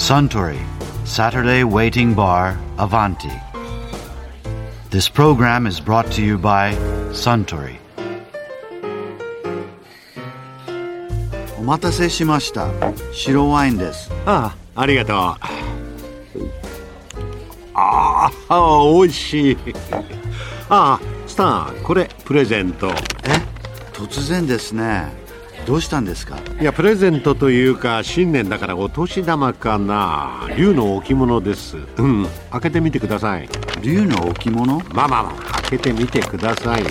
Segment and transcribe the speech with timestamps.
[0.00, 0.58] Suntory
[1.04, 3.30] Saturday Waiting Bar Avanti.
[4.88, 6.72] This program is brought to you by
[7.12, 7.76] Suntory.
[11.58, 12.70] お待たせしました。
[13.12, 14.10] 白ワインです。
[14.24, 15.16] ああ、ありがとう。
[17.74, 19.58] ああ、美味しい。
[20.70, 22.88] ああ、スター、これプレゼント。
[22.88, 22.92] え
[23.92, 25.19] 突然ですね。
[25.70, 26.36] どうしたんですか？
[26.60, 30.48] いや、プレゼントというか、新年だからお年玉かな。
[30.56, 31.76] 竜の置物です。
[31.96, 33.48] うん、開けてみてください。
[33.80, 34.80] 竜の置物？
[34.92, 36.88] まあまあまあ、開けてみてくださいよ。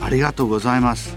[0.00, 1.16] ありがとうございます。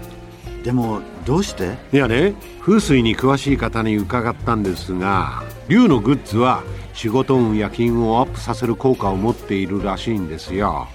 [0.62, 1.76] でも、どうして？
[1.92, 6.62] いやね、風水に詳しい方に伺ったんですが、竜のグッズは
[6.94, 10.86] 仕事運や金運をアップさせる効果を持っているらしいんですよ。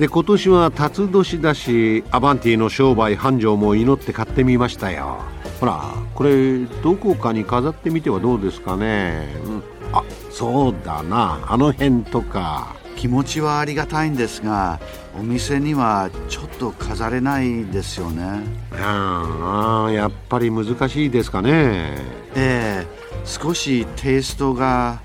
[0.00, 5.18] で今年は辰年だしアバンティの商売繁盛も祈って買ってみましたよ。
[5.60, 11.44] ほらこれどこかに飾ってみてはどうですかね、うん、あそうだな。
[11.46, 12.74] あの辺とか。
[12.96, 14.80] 気持ちはありがたいんですが、
[15.18, 18.40] お店にはちょっと飾れないですよね。
[18.72, 21.98] ああやっぱり難しいですかね。
[22.34, 22.86] ええ
[23.26, 25.00] 少しテイストが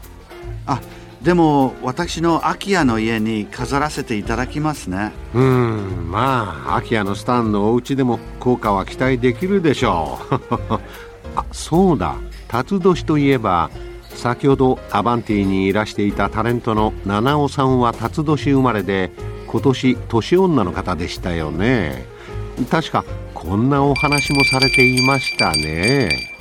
[0.66, 0.80] あ
[1.26, 5.12] でも私のアキアの家に飾らせていただきますね。
[5.34, 10.36] うんまあアキアのスタンのお家でも効果は期待できるでしょう。
[11.36, 12.16] あそうだ。
[12.48, 13.72] 辰年といえば
[14.14, 19.10] 先ほどアバンティにいらしていたタレントの七尾さんは辰年生まれで
[19.48, 22.06] 今年年女の方でしたよね。
[22.70, 23.04] 確か
[23.34, 26.35] こんなお話もされていましたね。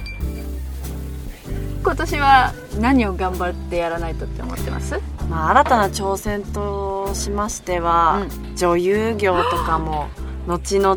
[1.85, 4.99] 今年は何を頑張ってやらないとって思ってます？
[5.29, 10.09] まあ、新たな挑戦としましては、女優業とかも
[10.47, 10.97] 後々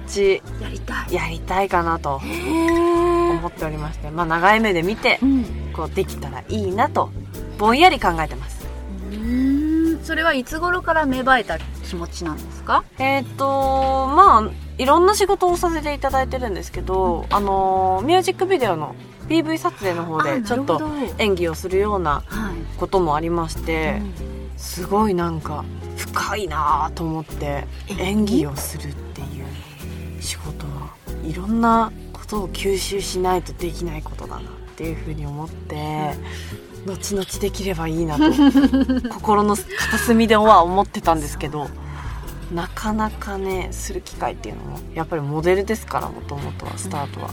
[0.62, 1.14] やりたい。
[1.14, 5.46] やりたいかなと思っておりまして、まあ、長い目で見てうん。
[5.74, 7.12] こうできたらいいなと
[7.58, 8.66] ぼんやり考えてます。
[9.12, 10.00] うん。
[10.04, 12.86] それはいつ頃から芽生えた気持ちなんですか？
[12.98, 18.96] えっ、とまあいろんな仕事をさせていただいてるんですけど、あのミュージックビデオの
[19.28, 20.82] PV 撮影の方あでちょっと
[21.18, 22.58] 演技をするようなはい。
[22.78, 24.02] こともありまして、
[24.56, 25.66] すごいなんか
[25.96, 27.66] 深いなと思って
[28.00, 30.94] 演技をするっていう仕事は
[31.24, 34.44] いろんなことを吸収しないとできないことだなっ
[34.76, 36.14] ていうふうに思って、
[36.86, 38.32] 後々できればいいなと
[39.10, 41.68] 心の片隅では思ってたんですけど
[42.54, 47.30] なかなかねする機会っていうのもやっぱりモデルですからもともとはスタートは、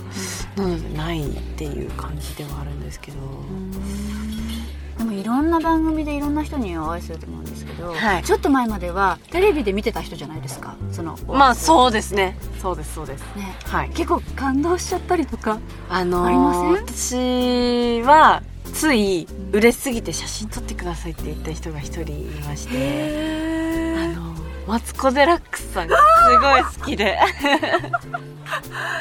[0.57, 3.19] なのでないっていう感じではあるんですけど。
[4.99, 8.23] でもいろんな番組でいろんな人にお会いすると思うんですけど、はい。
[8.23, 12.37] ちょっと前まではテレビで見てた人じゃないですかそのまあそうですね。
[12.63, 13.23] そうですそうです。
[13.37, 13.57] ね。
[13.65, 13.91] はい。
[13.91, 15.59] 結構感動しちゃったりとか
[15.89, 17.19] あのーありませ
[18.01, 18.03] ん？
[18.03, 18.43] 私は
[18.73, 23.54] つい嬉しすぎて写真撮ってくださいって言った人が一人いまして
[24.67, 26.03] マツコ・デラックスさんがす
[26.41, 27.19] ごい好きで。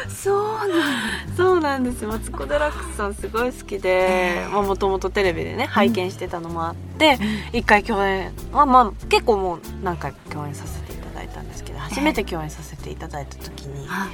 [0.10, 4.46] そうなんそうなんですマツコ・デラックスさんすごい好きで。
[4.52, 7.18] もともとテレビでね拝見してたのもあって
[7.54, 14.10] 一回共演はまあ結構もう何回か共演させていただいたんですけど初めて共演させていただいた時にはい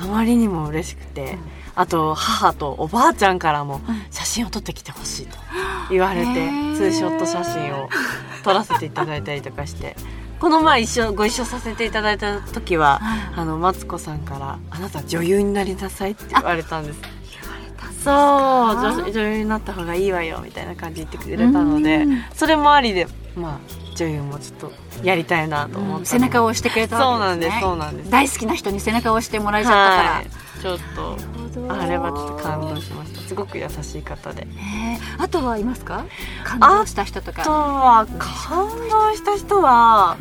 [0.00, 1.36] あまりにも嬉しくて、
[1.74, 5.36] あと母とおばあちゃんからも写真を撮ってきてほしいと
[5.90, 6.26] 言われて、
[6.74, 7.90] ツーショット写真を
[8.42, 9.96] 撮らせていただいたりとかして
[10.40, 13.00] この前一緒ご一緒させていただいた時は、
[13.36, 17.00] あのマツコさんから「あなた女優になりなさい」って言われたんです。
[18.02, 22.22] そう女女優になった方がいいわよみたいな感じで言ってくれたのでうん。
[22.34, 23.06] それもありで
[23.36, 28.10] まあ女優もちょっとやりたいなと思って、背中を押してくれたそうなんですわけですねそうなんです。
[28.10, 30.26] 大好きな人に背中を押してもらえちゃったから、はい、
[30.62, 31.16] ちょっと
[31.68, 33.20] あれはちょっと感動しました。
[33.22, 34.44] すごく優しい方で。
[34.44, 36.04] ねあとはいますか？
[36.44, 37.50] 感動した人とあとか。
[37.50, 40.16] は感動した人は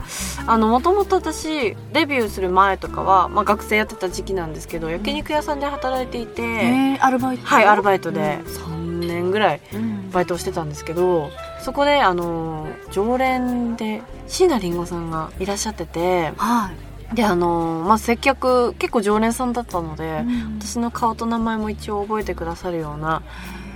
[0.48, 7.46] あのもともと私デビューする前とかは、まあ、学生やってた時期なんですけど焼肉屋さんで働いていて、えーアルバイト？
[7.46, 10.12] はいアルバイトで3年ぐらいうん。
[10.12, 11.30] バイトをしてたんですけど
[11.62, 20.60] そこであの常連で椎名林檎さんがいらっしゃっててはいであの、まあ、接客結構常連さんだったので、うん。
[20.60, 23.24] 私の顔と名前も一応覚えてくださるような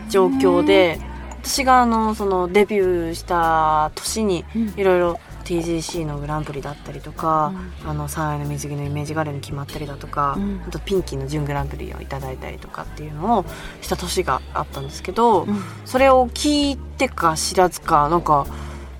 [0.09, 1.00] 状況で
[1.41, 4.74] 私があのそのデビューした年にうん。
[4.77, 7.51] いろいろ TGC のグランプリだったりとか、
[7.85, 10.62] あの三愛の水着のイメージガレーに決まったりだとか、うん。
[10.65, 13.45] あとピンキーの準グランプリをいただいたりとかっていうのを
[13.81, 15.62] した年があったんですけど、うん。
[15.83, 18.45] それを聞いてか知らずかなんか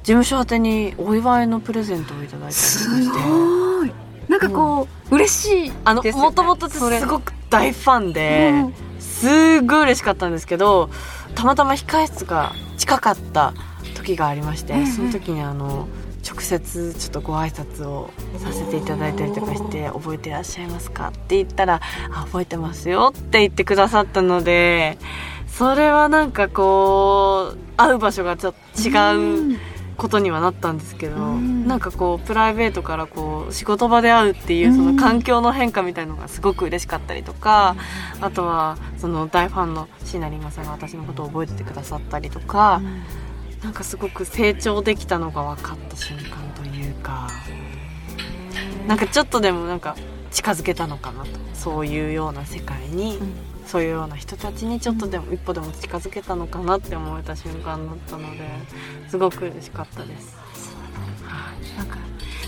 [0.04, 3.73] 事務所宛てにお祝いのプレゼントをいただいたりとかすして。
[4.34, 8.74] なんかこう、嬉しいあのねもともとすごく大ファンで、うん。
[9.00, 10.90] すごい嬉しかったんですけど
[11.36, 13.54] たまたま控室が近かった
[13.96, 14.88] 時がありまして、うんうん。
[14.88, 15.88] その時にあの
[16.28, 18.10] 直接ちょっとご挨拶を
[18.40, 21.80] させていただいたりとかして「覚えてらっしゃいますか?」って言ったら
[22.12, 24.98] 「あ覚えてますよ」って言ってくださったので
[25.48, 29.60] それはなんかこう会う場所がちょっと違う
[29.98, 31.68] ことにはなったんですけど、うん。
[31.68, 37.76] なんかこうプライベートからこう仕事場で会うっていうその環境の変化みたいのがすごく嬉しかったりとか、
[38.22, 42.82] あとはその大ファンの椎名林檎さんが私のことを覚えててくださったりとか、
[43.64, 47.30] なんかすごく成長できたのが分かった瞬間というか。
[48.88, 49.96] なんかちょっとでもなんか
[50.34, 51.30] 近づけたのかなと。
[51.54, 53.34] そういうような世界に、うん。
[53.66, 58.44] そういうような人たちにちょっとでも一歩でも近づけたのかなって思えた瞬間だったので
[59.10, 60.36] すごく嬉しかったです。
[61.78, 61.98] なんか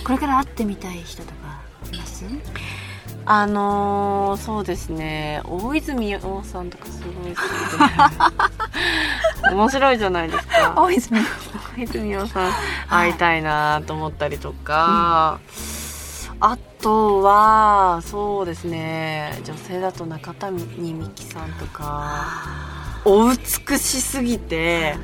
[0.03, 1.35] これから会ってみたい人とか
[1.91, 2.25] います？
[3.25, 5.41] あのー、そうですね。
[5.45, 7.45] 大泉洋さんとかすごい好き
[9.49, 10.73] で 面白いじゃないですか。
[10.77, 11.21] 大泉
[11.77, 12.51] 大泉洋さん
[12.89, 15.39] 会いたいなと思ったりとか、
[16.39, 19.39] あとはそうですね。
[19.45, 23.01] 女性だと中谷美紀さんとか。
[23.05, 24.95] お美しすぎて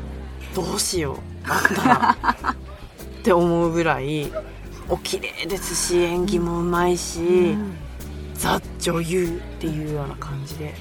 [0.55, 1.17] どうしよう。
[1.47, 2.55] あったら。
[3.21, 4.31] って思うぐらい
[4.89, 7.55] お綺麗ですし演技もうまいし、
[8.33, 10.73] ザ女優っていうような感じで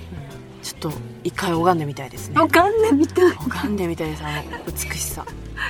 [0.62, 0.92] ちょっと
[1.24, 2.40] 一回拝んでみたいですね。
[2.40, 3.32] わかんないみたい。
[3.32, 4.22] 拝んでみたいです。
[4.24, 5.24] あの美しさ。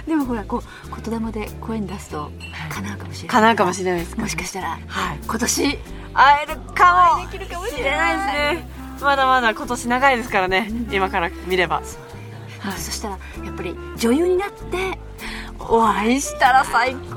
[0.06, 2.30] でもほらこう言霊で声に出すと
[2.70, 3.28] 叶うかもしれない。
[3.28, 4.16] 叶うかもしれないです。
[4.16, 5.18] かもしかしたらはい。
[5.24, 5.78] 今年
[6.12, 8.68] 会えるかもできるかもしれないですね。
[9.00, 10.70] まだまだ今年長いですからね。
[10.90, 11.76] 今から見れば。
[11.76, 12.78] はい。
[12.78, 14.98] そしたらやっぱり女優になって
[15.58, 17.14] お会いしたら最高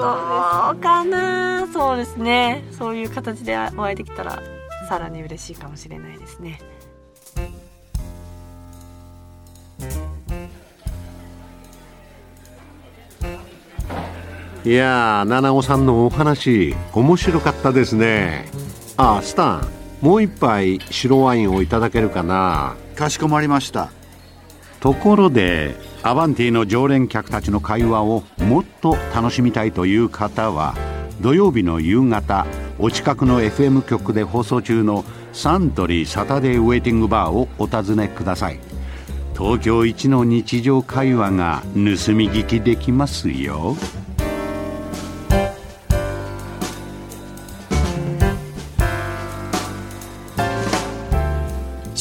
[0.79, 1.67] かな。
[1.73, 2.63] そうですね。
[2.71, 4.41] そういう形でお会いできたら
[4.87, 6.59] さらに嬉しいかもしれないですね
[14.65, 18.45] いやー七尾さんのお話面白かったですね。
[18.95, 19.67] あスタン
[20.01, 22.77] もう一杯白ワインをいただけるかな。
[22.95, 23.91] かしこまりました。
[24.79, 30.75] ところでアバンティの常連客たちの会話をもっと楽しみたいという方は
[31.19, 32.45] 土曜日の夕方
[32.79, 38.59] お近くの FM 局で放送中のサントリーサタデーウェイティングバーをお尋ねください。
[39.37, 43.75] 東京一の日常会話が盗み聞きできますよ